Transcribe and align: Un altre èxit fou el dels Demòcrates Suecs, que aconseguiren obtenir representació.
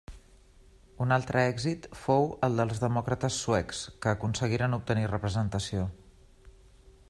Un 1.05 1.11
altre 1.17 1.43
èxit 1.49 1.85
fou 2.05 2.25
el 2.47 2.57
dels 2.61 2.81
Demòcrates 2.85 3.37
Suecs, 3.45 3.83
que 4.07 4.15
aconseguiren 4.15 4.75
obtenir 4.81 5.07
representació. 5.15 5.89